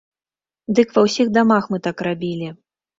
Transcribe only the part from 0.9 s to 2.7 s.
ва ўсіх дамах мы так рабілі.